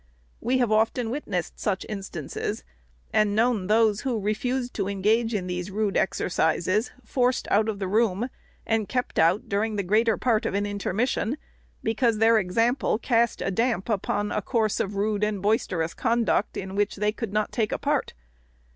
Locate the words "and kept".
8.65-9.19